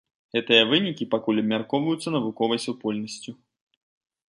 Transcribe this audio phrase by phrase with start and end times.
[0.35, 3.31] Гэтыя вынікі пакуль абмяркоўвацца навуковай супольнасцю.